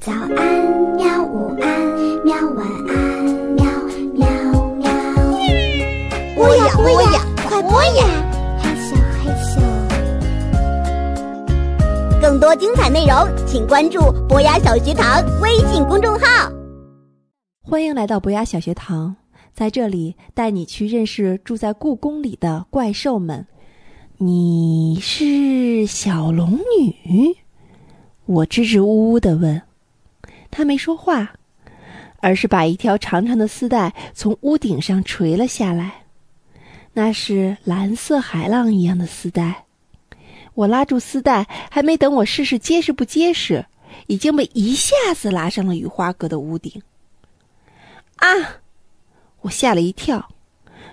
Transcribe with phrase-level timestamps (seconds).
[0.00, 0.32] 早安，
[0.96, 1.22] 喵！
[1.24, 1.68] 午安，
[2.24, 2.34] 喵！
[2.56, 3.66] 晚安，喵
[4.14, 4.26] 喵
[4.76, 4.90] 喵。
[6.34, 8.06] 播呀播呀，快播呀！
[8.58, 9.60] 害羞害羞。
[12.18, 13.14] 更多精彩内容，
[13.46, 16.50] 请关注博雅小学堂微信公众号。
[17.60, 19.16] 欢迎来到博雅小学堂，
[19.52, 23.46] 在这里带你去认识住在故宫里的怪兽们。
[24.16, 27.36] 你是小龙女？
[28.24, 29.60] 我支支吾吾的问。
[30.50, 31.32] 他没说话，
[32.18, 36.04] 而是把一条长长的丝带从屋顶上垂了下来。
[36.92, 39.66] 那是蓝色海浪一样的丝带。
[40.54, 43.64] 我拉住丝带，还没等我试试结实不结实，
[44.08, 46.82] 已经被一下子拉上了雨花阁的屋顶。
[48.16, 48.28] 啊！
[49.42, 50.28] 我吓了一跳，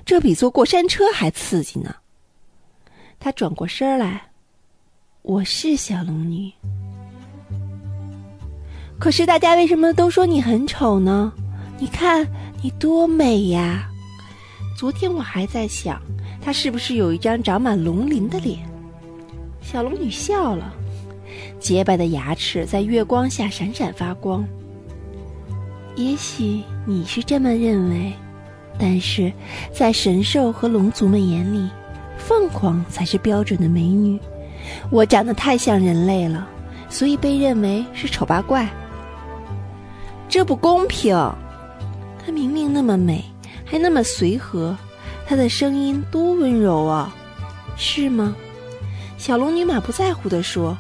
[0.06, 1.96] 这比坐过山车还刺激呢。
[3.20, 4.30] 他转过身来，
[5.24, 6.54] 我是小龙女。
[9.00, 11.32] 可是大家为什么都说你很丑呢？
[11.80, 12.28] 你看
[12.62, 13.88] 你多美呀！
[14.78, 16.02] 昨天我还在想，
[16.42, 18.60] 她是不是有一张长满龙鳞的脸。
[19.62, 20.74] 小龙女笑了，
[21.60, 24.44] 洁白的牙齿在月光下闪闪发光。
[25.96, 28.12] 也许你是这么认为，
[28.80, 29.32] 但是
[29.72, 31.70] 在神兽和龙族们眼里，
[32.18, 34.20] 凤凰才是标准的美女。
[34.90, 36.48] 我长得太像人类了，
[36.90, 38.68] 所以被认为是丑八怪。
[40.38, 41.16] 这不公平！
[42.24, 43.26] 她明明那么美，
[43.66, 44.78] 还那么随和，
[45.26, 47.12] 她的声音多温柔啊，
[47.76, 48.36] 是吗？
[49.18, 50.78] 小龙女满不在乎地说：“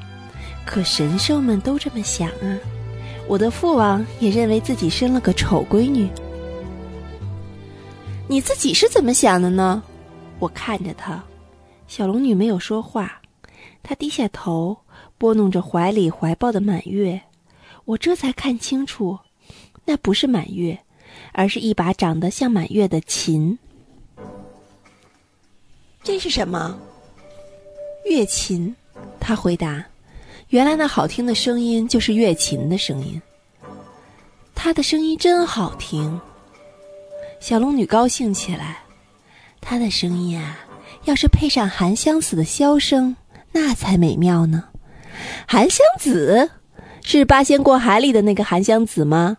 [0.63, 2.59] 可神兽们都这么想啊！
[3.27, 6.07] 我的父王也认为自己生了个丑闺女。
[8.27, 9.81] 你自己是怎么想的呢？”
[10.37, 11.19] 我看着她，
[11.87, 13.19] 小龙女没有说话，
[13.81, 14.77] 她低下头
[15.17, 17.19] 拨弄着怀里怀抱的满月，
[17.85, 19.17] 我这才看清楚。
[19.89, 20.77] 那不是满月，
[21.31, 23.57] 而是一把长得像满月的琴。
[26.03, 26.77] 这是什么？
[28.09, 28.75] 月琴。
[29.17, 29.85] 他回答
[30.49, 33.21] ：“原来那好听的声音就是月琴的声音。
[34.53, 36.19] 他的声音真好听。”
[37.39, 38.79] 小龙女高兴起来。
[39.61, 40.59] 他的声音啊，
[41.05, 43.15] 要是配上韩湘子的箫声，
[43.53, 44.65] 那才美妙呢。
[45.47, 46.49] 韩湘子，
[47.03, 49.37] 是八仙过海里的那个韩湘子吗？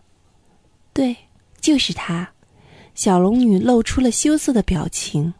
[0.99, 1.17] 对，
[1.61, 2.29] 就是他。
[2.97, 5.33] 小龙女露出了羞涩的表情。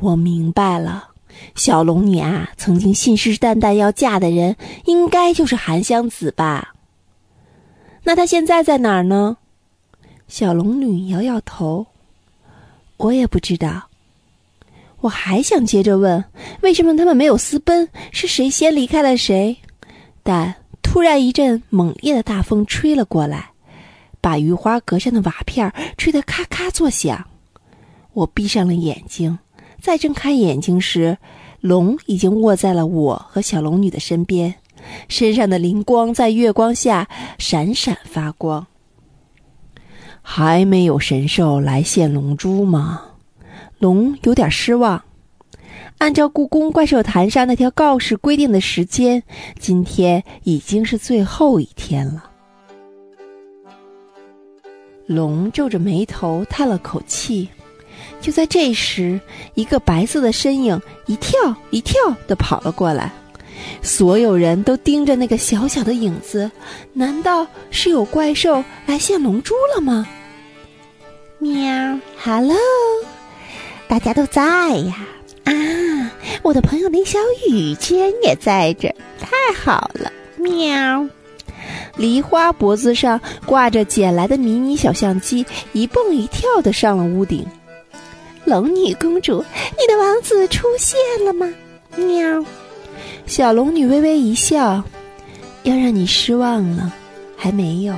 [0.00, 1.10] 我明白了，
[1.54, 4.56] 小龙女啊，曾经信誓旦旦要嫁的人，
[4.86, 6.74] 应该就是韩湘子吧？
[8.02, 9.36] 那他现在在哪儿呢？
[10.26, 11.86] 小龙女摇摇头。
[12.96, 13.88] 我也不知道。
[15.02, 16.24] 我还想接着问，
[16.62, 17.88] 为什么他们没有私奔？
[18.10, 19.56] 是谁先离开了谁？
[20.24, 20.52] 但
[20.82, 23.52] 突然一阵猛烈的大风吹了过来。
[24.28, 27.24] 把鱼花阁上的瓦片吹得咔咔作响，
[28.12, 29.38] 我闭上了眼睛，
[29.80, 31.16] 再睁开眼睛时，
[31.62, 34.56] 龙已经卧在了我和小龙女的身边，
[35.08, 38.66] 身上的灵光在月光下闪闪发光。
[40.20, 43.04] 还没有神兽来献龙珠吗？
[43.78, 45.02] 龙有点失望。
[45.96, 49.22] 按照故宫怪兽坛上那条告示规定的时间，
[49.58, 52.27] 今天已经是最后一天了。
[55.08, 57.48] 龙皱着眉头叹了口气，
[58.20, 59.18] 就在这时，
[59.54, 63.10] 一个白色的身影一跳一跳的跑了过来，
[63.80, 66.50] 所有人都盯着那个小小的影子，
[66.92, 70.06] 难道是有怪兽来献龙珠了吗？
[71.38, 72.58] 喵，Hello，
[73.88, 74.42] 大家都在
[74.76, 75.06] 呀！
[75.44, 77.18] 啊，我的朋友林小
[77.48, 80.12] 雨居然也在这，太好了！
[80.36, 81.08] 喵。
[81.98, 87.44] 梨花脖子上挂着捡来的迷你小相机，一蹦一跳的上了屋顶。
[88.44, 91.52] 龙女公主，你的王子出现了吗？
[91.96, 92.44] 喵！
[93.26, 94.82] 小龙女微微一笑，
[95.64, 96.90] 要让你失望了，
[97.36, 97.94] 还没有。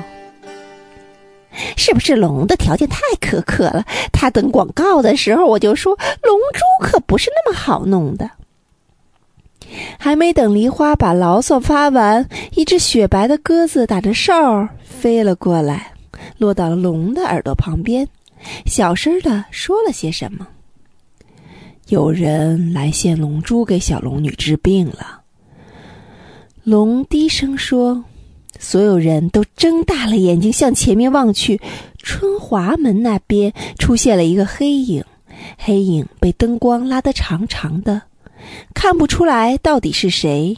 [1.76, 3.84] 是不是龙的条件太苛刻了？
[4.12, 8.28] 他等广告的时候我就说，龙珠可不是那么好弄的。
[9.98, 15.92] 还没等梨花把牢骚发完，一只雪白的鸽子打着哨飞了过来，
[16.38, 18.06] 落到龙的耳朵旁边，
[18.66, 20.46] 小声的说了些什么。
[21.88, 25.20] 有人来献龙珠给小龙女治病了。
[26.62, 28.04] 龙低声说
[28.60, 31.60] ：“所有人都睁大了眼睛向前面望去，
[31.98, 35.02] 春华门那边出现了一个黑影，
[35.58, 38.02] 黑影被灯光拉得长长的。”
[38.74, 40.56] 看不出来到底是谁，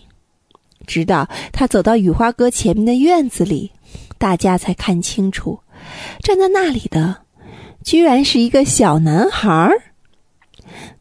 [0.87, 3.73] 直到他走到雨花阁前面的院子里，
[4.19, 5.61] 大家才看清楚，
[6.23, 7.23] 站在那里的，
[7.85, 9.83] 居然是一个小男孩儿。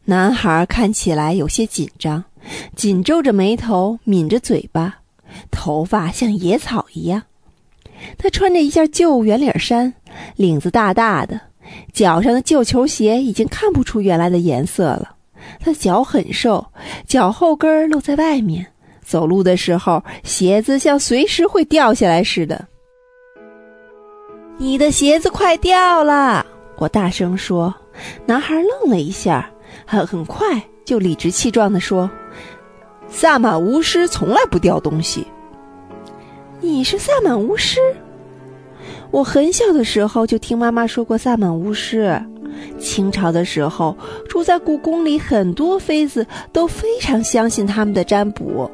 [0.04, 2.24] 男孩看起来有些紧张，
[2.74, 5.00] 紧皱着眉头，抿着嘴巴，
[5.50, 7.22] 头发像野草一样。
[8.18, 9.94] 他穿着一件旧圆领衫，
[10.34, 11.40] 领子大大的，
[11.92, 15.14] 脚上的旧球鞋已经看不出原来的颜色了。
[15.60, 16.64] 他脚很瘦，
[17.06, 18.66] 脚后跟露在外面，
[19.04, 22.66] 走路的时候鞋子像随时会掉下来似的。
[24.58, 26.44] 你的鞋子快掉了！
[26.76, 27.74] 我大声说。
[28.24, 29.48] 男孩愣了一下。
[29.86, 32.08] 很很快就理直气壮地说
[33.08, 35.26] ：“萨满巫师从来不掉东西。”
[36.60, 37.80] 你是萨满巫师？
[39.10, 42.22] 我很小的时候就听妈妈说过萨满巫师。
[42.78, 43.96] 清朝的时候，
[44.28, 48.70] 住在故宫里很多妃子都非常相信他们的占卜。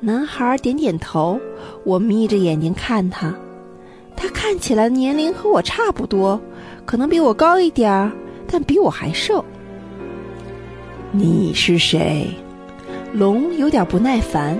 [0.00, 1.38] 男孩点点头，
[1.84, 3.34] 我眯着眼睛看他，
[4.16, 6.40] 他看起来年龄和我差不多，
[6.84, 8.10] 可能比我高一点儿，
[8.46, 9.44] 但比我还瘦。
[11.12, 12.28] 你是谁？
[13.12, 14.58] 龙有点不耐烦。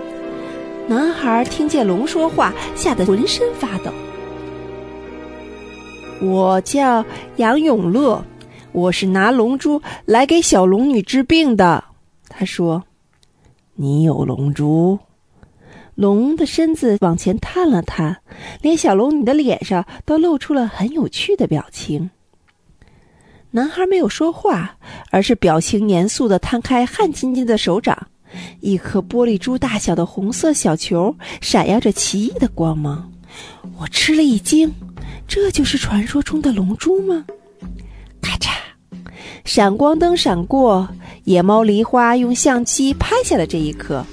[0.86, 3.90] 男孩听见龙说话，吓得浑身发抖。
[6.22, 7.04] 我叫
[7.36, 8.24] 杨永乐，
[8.70, 11.82] 我是拿龙珠来给小龙女治病的。
[12.28, 12.84] 他说
[13.74, 14.96] ：“你有龙珠？”
[15.96, 18.18] 龙的身子往前探了探，
[18.60, 22.08] 连小龙女的脸上都露出了很有趣的表情。
[23.50, 24.76] 男孩没有说话，
[25.10, 28.06] 而是表情严肃地摊开汗津津的手掌，
[28.60, 33.10] 一颗玻璃珠大小的红色小球闪耀着奇异的光芒。
[33.78, 34.72] 我吃了一惊，
[35.34, 37.24] 这就是传说中的龙珠吗？
[38.20, 38.50] 咔嚓，
[39.46, 40.86] 闪光灯闪过，
[41.24, 44.04] 野猫梨花用相机拍下了这一刻，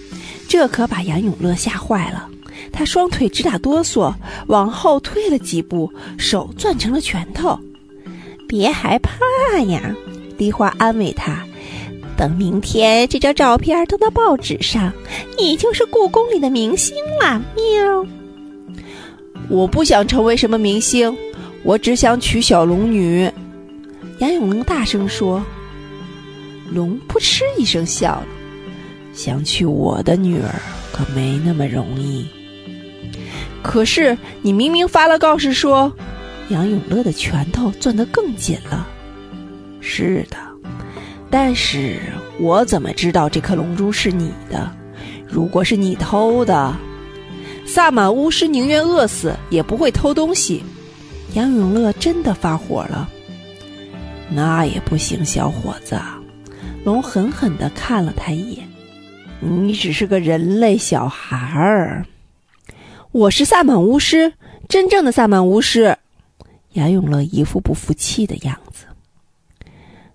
[0.48, 2.30] 这可把杨永乐吓坏了。
[2.72, 4.14] 他双腿直打哆嗦，
[4.48, 7.60] 往后退了几步，手攥成了拳头。
[8.48, 9.94] 别害怕呀，
[10.38, 11.46] 梨花安慰他。
[12.16, 14.94] 等明天这张照片登到报纸上，
[15.38, 17.44] 你就是故宫里的明星了。
[17.58, 18.19] 喵！
[19.50, 21.16] 我不想成为什么明星，
[21.64, 23.30] 我只想娶小龙女。
[24.20, 25.44] 杨永龙大声说。
[26.72, 28.28] 龙扑哧一声笑了。
[29.12, 30.54] 想娶我的女儿
[30.94, 32.28] 可没那么容易。
[33.64, 35.92] 可是你明明发了告示说。
[36.50, 38.88] 杨永乐的拳头攥得更紧了。
[39.82, 40.38] 是的，
[41.30, 42.00] 但是
[42.40, 44.72] 我怎么知道这颗龙珠是你的？
[45.28, 46.76] 如果是你偷的，
[47.72, 50.64] 萨满巫师宁愿饿死也不会偷东西。
[51.36, 53.08] 杨永乐真的发火了。
[54.28, 55.96] 那也不行，小伙子。
[56.84, 58.68] 龙狠狠地看了他一眼。
[59.40, 62.04] 你只是个人类小孩儿。
[63.12, 64.34] 我是萨满巫师，
[64.68, 65.96] 真正的萨满巫师。
[66.74, 68.86] 杨永乐一副不服气的样子。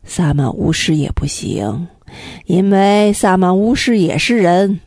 [0.02, 1.86] 萨满巫师也不行，
[2.46, 4.80] 因为萨满巫师也是人。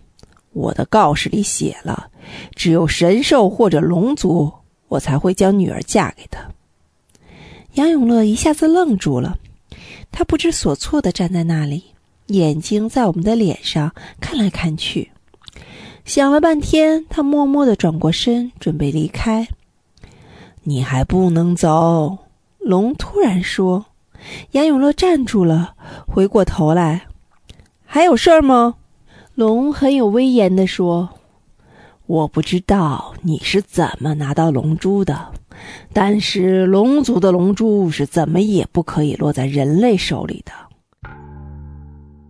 [0.58, 2.10] 我的告示里写了，
[2.56, 4.52] 只有神兽或者龙族，
[4.88, 6.40] 我才会将女儿嫁给他。
[7.74, 9.38] 杨永乐一下子愣住了，
[10.12, 11.84] 他不知所措的站在那里，
[12.28, 15.12] 眼睛在我们的脸上看来看去，
[16.06, 19.48] 想了半天，他默默的转过身，准备离开。
[20.64, 22.18] 你还不能走，
[22.58, 23.86] 龙突然说。
[24.52, 25.76] 杨永乐站住了，
[26.08, 27.06] 回过头来，
[27.86, 28.76] 还有事儿吗？
[29.38, 31.08] 龙很有威严地说
[32.08, 35.32] ：“我不知道你是怎么拿到龙珠的，
[35.94, 40.52] 但是龙族的龙珠是怎么也不可以落在人类手里的。”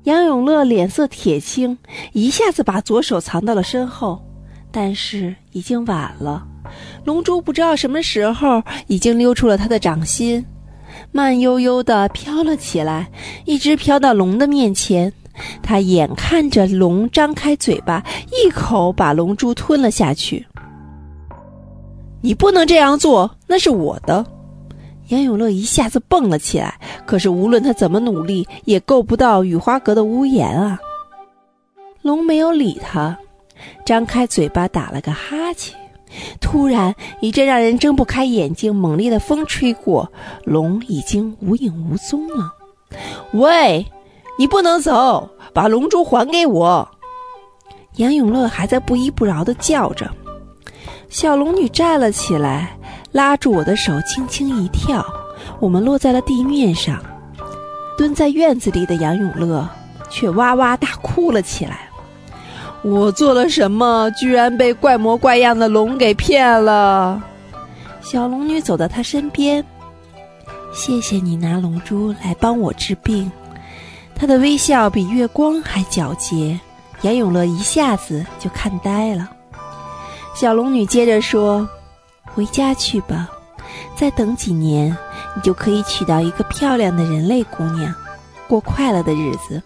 [0.04, 1.78] 杨永乐脸色铁青，
[2.12, 4.22] 一下子把左手藏到了身后，
[4.70, 6.46] 但是已经晚了。
[7.06, 10.46] 龙珠不知道什么时候已经溜出了他的掌心，
[11.14, 13.10] 慢悠悠地飘了起来，
[13.46, 15.14] 一直飘到龙的面前。
[15.62, 20.46] 他眼看着龙张开嘴巴，一口把龙珠吞了下去。
[22.22, 24.25] 你不能这样做，那是我的。
[25.10, 30.79] 杨永乐一下子蹦了起来，可是无论他怎么努力，也够不到雨花阁的屋檐啊。
[32.01, 33.17] 龙没有理他，
[33.86, 35.77] 张开嘴巴打了个哈欠。
[36.41, 40.12] 突然，一阵让人睁不开眼睛、猛烈的风吹过，
[40.44, 42.53] 龙已经无影无踪了。
[43.34, 43.86] 喂，
[44.38, 46.88] 你不能走，把龙珠还给我！
[47.96, 50.10] 杨永乐还在不依不饶地叫着。
[51.10, 52.77] 小龙女站了起来，
[53.12, 55.03] 拉住我的手，轻轻一跳，
[55.60, 57.01] 我们落在了地面上。
[57.98, 59.67] 蹲在院子里的杨永乐
[60.10, 61.89] 却哇哇大哭了起来。
[62.84, 67.20] 我做了什么，居然被怪模怪样的龙给骗了？
[68.01, 69.65] 小龙女走到他身边，
[70.72, 73.32] 谢谢你拿龙珠来帮我治病。
[74.18, 76.60] 她的微笑比月光还皎洁，
[77.02, 79.30] 严永乐一下子就看呆了。
[80.34, 81.70] 小龙女接着说
[82.34, 83.30] ：“回家去吧，
[83.96, 84.98] 再等几年，
[85.36, 87.94] 你就可以娶到一个漂亮的人类姑娘，
[88.48, 89.62] 过快乐的日子。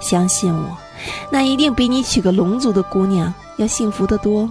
[0.00, 0.76] 相信我。”
[1.30, 4.50] 那一定比你娶个龙族的姑娘要幸福得多。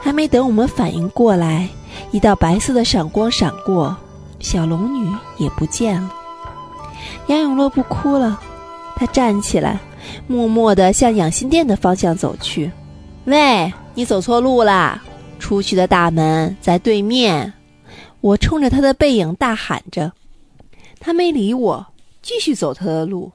[0.00, 1.68] 还没等我们反应过来，
[2.10, 3.96] 一道白色的闪光闪过，
[4.38, 6.10] 小龙女也不见了。
[7.26, 8.40] 杨永乐不哭了，
[8.96, 9.78] 他站起来，
[10.26, 12.70] 默默地向养心殿的方向走去。
[13.24, 15.02] 喂，你走错路啦！
[15.38, 17.52] 出去的大门在对面。
[18.20, 20.12] 我冲着他的背影大喊着，
[20.98, 21.86] 他没理我，
[22.20, 23.32] 继续走他的路。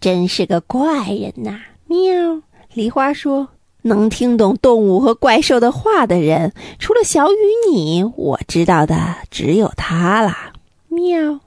[0.00, 1.58] 真是个怪人呐！
[1.86, 2.40] 喵，
[2.72, 3.48] 梨花说
[3.82, 7.36] ：“能听懂动物和怪兽的话的人，除了小雨
[7.70, 10.52] 你，我知道的只有他啦。”
[10.88, 11.40] 喵，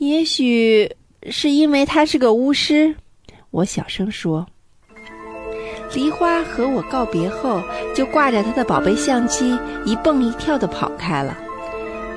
[0.00, 0.90] 也许
[1.28, 2.94] 是因为他是个巫师，
[3.50, 4.46] 我小声说。
[5.92, 7.60] 梨花和我告别后，
[7.94, 11.36] 就挂着他的宝贝相机，一蹦一跳的跑开了。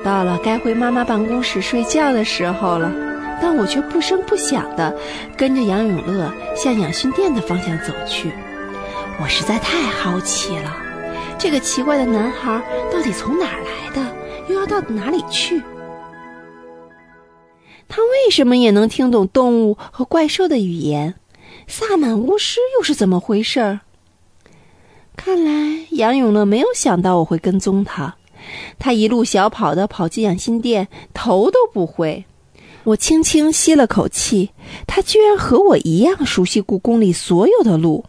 [0.02, 2.90] 到了该回妈妈办公室睡觉的时候了。
[3.42, 4.96] 但我却不声不响地
[5.36, 8.32] 跟着杨永乐向养训店的方向走去。
[9.20, 10.74] 我实在太好奇了，
[11.36, 14.16] 这个奇怪的男孩到底从哪儿来的，
[14.48, 15.60] 又要到哪里去？
[17.88, 21.14] 他为什么也能听懂动物和怪兽的语言？
[21.66, 23.80] 萨满巫师又是怎么回事儿？
[25.16, 28.16] 看来杨永乐没有想到我会跟踪他，
[28.78, 32.24] 他一路小跑的跑进养心殿，头都不回。
[32.82, 34.50] 我轻轻吸了口气，
[34.86, 38.04] 他居然和我一样熟悉故宫里所有的路。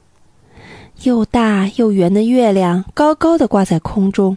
[1.03, 4.36] 又大又圆的月亮高高的挂在空中，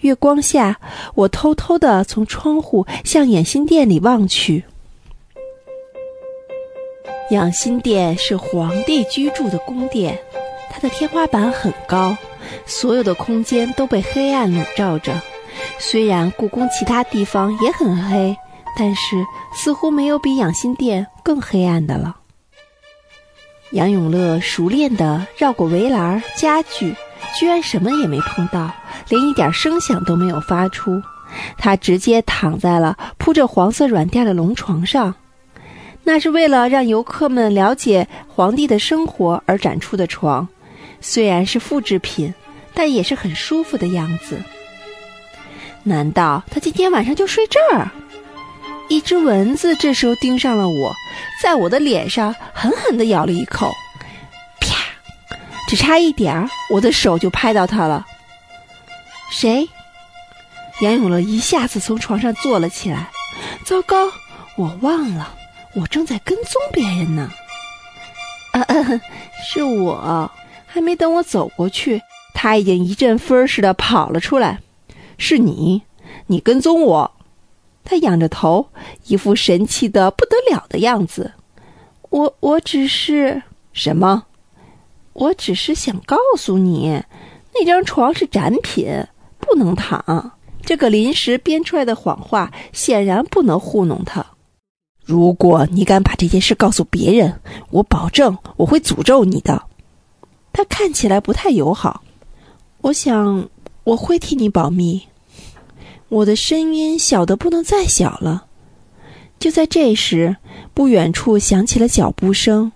[0.00, 0.80] 月光下，
[1.14, 4.64] 我偷偷的从窗户向养心殿里望去。
[7.30, 10.18] 养心殿是皇帝居住的宫殿，
[10.70, 12.16] 它的天花板很高，
[12.66, 15.20] 所有的空间都被黑暗笼罩着。
[15.78, 18.36] 虽然故宫其他地方也很黑。
[18.80, 22.14] 但是似乎没有比养心殿更黑暗的了。
[23.72, 26.94] 杨永乐熟练地绕过围栏、家具，
[27.36, 28.70] 居然什么也没碰到，
[29.08, 31.02] 连一点声响都没有发出。
[31.58, 35.12] 他直接躺在了铺着黄色软垫的龙床上，
[36.08, 40.48] 那是为了让游客们了解皇帝的生活而展出的床，
[41.02, 42.32] 虽然是复制品，
[42.72, 44.42] 但也是很舒服的样子。
[45.82, 47.90] 难道他今天晚上就睡这儿？
[48.88, 50.94] 一只蚊子这时候盯上了我，
[51.42, 53.70] 在我的脸上狠狠地咬了一口，
[54.60, 54.76] 啪！
[55.68, 58.06] 只差一点儿，我的手就拍到它了。
[59.30, 59.68] 谁？
[60.80, 63.10] 杨永乐一下子从床上坐了起来。
[63.66, 64.10] 糟糕，
[64.56, 65.34] 我忘了，
[65.80, 67.30] 我正在跟踪别人呢。
[68.52, 68.64] 啊，
[69.44, 70.30] 是我。
[70.66, 72.02] 还没等我走过去，
[72.34, 74.60] 他已经一阵风似的跑了出来。
[75.16, 75.82] 是你，
[76.26, 77.10] 你跟踪我。
[77.84, 78.68] 他仰着头，
[79.06, 81.32] 一副神气的不得了的样子。
[82.10, 83.42] 我我只是
[83.72, 84.24] 什么？
[85.14, 87.02] 我只是想告诉你，
[87.54, 89.06] 那张床是展品，
[89.38, 90.32] 不能躺。
[90.64, 94.26] 这个临时编出来的谎话显然不能糊弄他。
[95.08, 99.62] 如果你敢把这件事告诉别人，我保证我会诅咒你的。
[100.52, 102.02] 他看起来不太友好。
[102.82, 103.48] 我想
[103.84, 105.00] 我会替你保密。
[106.10, 108.44] 我的声音小的不能再小了。
[109.38, 110.36] 就在这时，
[110.74, 112.70] 不远处响起了脚步声，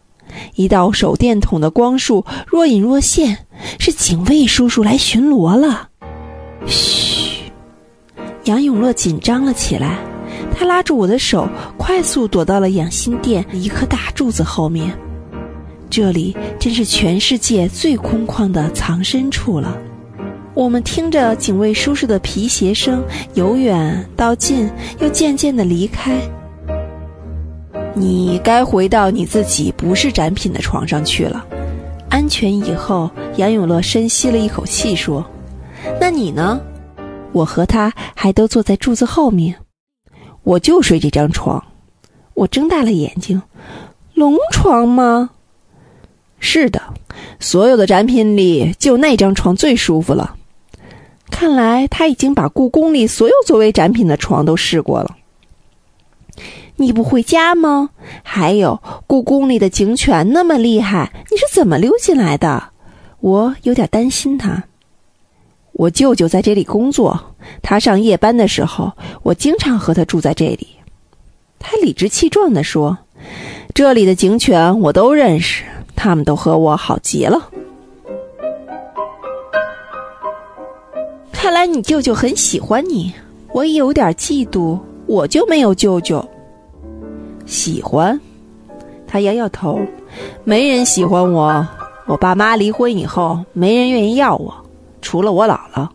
[0.54, 3.46] 一道手电筒的光束若隐若现，
[3.78, 5.90] 是警卫叔叔来巡逻了。
[6.66, 7.52] 嘘！
[8.44, 9.98] 杨永乐紧张了起来，
[10.54, 14.96] 他拉住我的手，快速躲到了养心殿一棵大柱子后面。
[15.90, 19.76] 这里真是全世界最空旷的藏身处了。
[20.54, 23.02] 我们听着警卫叔叔的皮鞋声，
[23.34, 24.70] 由远到近，
[25.00, 26.20] 又渐渐的离开。
[27.94, 31.44] 你该回到你自己不是展品的床上去了。
[32.08, 35.24] 安全以后，杨永乐深吸了一口气说
[36.00, 36.60] ：“那你呢？”
[37.32, 39.56] 我和他还都坐在柱子后面。
[40.42, 41.64] 我就睡这张床。
[42.34, 43.42] 我睁大了眼睛，
[44.14, 45.30] 龙床吗？
[46.40, 46.82] 是的，
[47.38, 50.36] 所有的展品里就那张床最舒服了。
[51.30, 55.16] 看来他已经把故宫里所有作为展品的床都试过了。
[56.76, 57.90] 你不回家吗？
[58.22, 62.70] 还有，故宫里的警犬那么厉害，你是怎么溜进来的？
[63.20, 64.64] 我有点担心他。
[65.72, 67.18] 我舅舅在这里工作，
[67.62, 70.68] 他上夜班的时候，我经常和他住在这里。
[71.58, 72.98] 他理直气壮地说
[73.74, 75.64] ：“这里的警犬我都认识，
[75.96, 77.48] 他们都和我好极了。”
[81.32, 83.12] 看来你舅舅很喜欢你，
[83.52, 86.24] 我也有点嫉妒，我就没有舅舅。
[87.46, 88.20] 喜欢？
[89.06, 89.80] 他摇摇头，
[90.44, 91.66] 没人喜欢我。
[92.06, 94.61] 我爸妈离婚以后，没人愿意要我，
[95.12, 95.86] 除了我姥姥。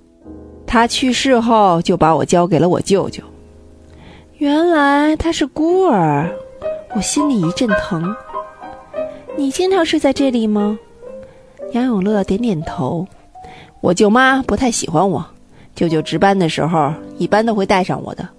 [0.68, 3.24] 她去世后，就把我交给了我舅舅。
[4.38, 6.30] 原来他是孤儿，
[6.94, 8.16] 我心里一阵疼。
[9.36, 10.78] 你经常睡在这里吗？
[11.72, 13.08] 杨永乐点点头。
[13.82, 15.26] 我舅妈不太喜欢我。
[15.74, 18.30] 舅舅值班的时候，一般都会带上我的。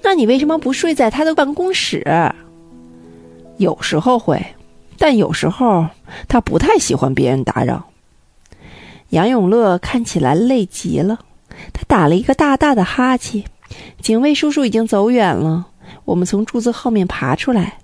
[0.00, 2.06] 那你为什么不睡在他的办公室？
[3.56, 4.40] 有时候会，
[4.96, 5.84] 但有时候
[6.28, 7.82] 他不太喜欢别人打扰。
[9.10, 11.18] 杨永乐看起来累极了，
[11.72, 13.42] 他打了一个大大的哈欠。
[14.00, 15.66] 警卫叔叔已经走远了，
[16.04, 17.78] 我们从柱子后面爬出来。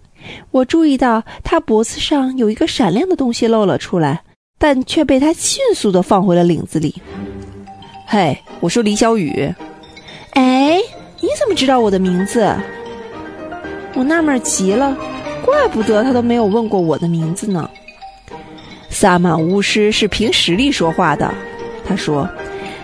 [0.51, 4.23] 我注意到他脖子上有一个闪亮的东西露了出来，
[4.59, 6.95] 但却被他迅速的放回了领子里。
[8.07, 9.53] 嘿，我说李小雨，
[10.33, 10.79] 哎，
[11.21, 12.55] 你怎么知道我的名字？
[13.95, 14.97] 我纳闷极了，
[15.45, 17.69] 怪不得他都没有问过我的名字呢。
[18.95, 21.35] 萨满巫师是凭实力说话的，
[21.85, 22.29] 他说：“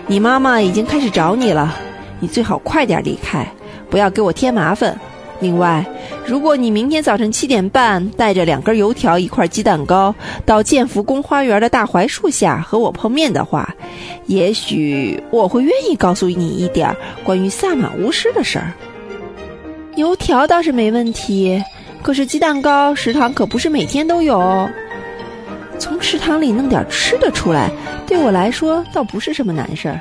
[0.07, 1.73] 你妈妈已经开始找你了，
[2.19, 3.47] 你最好快点离开，
[3.89, 4.99] 不要给我添麻烦。”
[5.39, 5.83] 另外，
[6.27, 10.13] 如果你明天早晨七点半带着两根油条、一块鸡蛋糕
[10.45, 13.73] 到建福宫花园的大槐树下和我碰面的话，
[14.27, 18.73] 也许我会愿意告诉你一点关于萨满巫师的事儿。
[19.95, 21.63] 油条倒是没问题，
[22.03, 24.69] 可是鸡蛋糕食堂可不是每天都有。
[25.81, 27.71] 从食堂里弄点吃的出来，
[28.05, 29.99] 对我来说倒不是什么难事儿。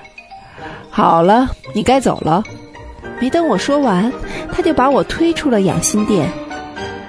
[0.90, 2.44] 好了，你该走了。
[3.18, 4.12] 没等我说完，
[4.52, 6.30] 他就把我推出了养心殿。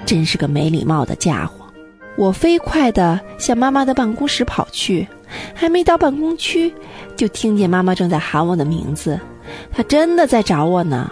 [0.06, 1.66] 真是个没礼貌的家伙！
[2.16, 5.06] 我飞快地向妈妈的办公室跑去，
[5.52, 6.74] 还没到办公区，
[7.14, 9.20] 就听见妈妈正在喊我的名字。
[9.70, 11.10] 她真的在找我呢。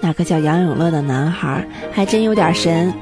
[0.00, 2.92] 那个叫杨永乐的男孩还真有点神。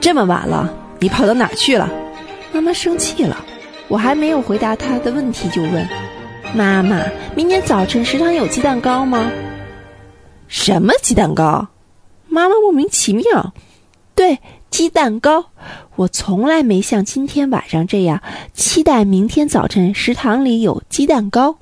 [0.00, 1.88] 这么晚了，你跑到哪儿去了？
[2.54, 3.44] 妈妈生气了。
[3.88, 5.88] 我还没有回答她的问题，就问
[6.54, 7.02] ：“妈妈，
[7.34, 9.28] 明天早晨食堂有鸡蛋糕吗？”
[10.46, 11.66] 什么鸡蛋糕？
[12.28, 13.52] 妈妈莫名其妙。
[14.14, 14.38] 对，
[14.70, 15.46] 鸡蛋糕。
[15.96, 21.56] 我从来没像今天晚上这样期待明天早晨食堂里有鸡蛋糕。